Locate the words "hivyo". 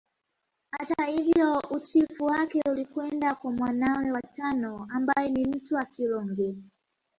1.05-1.61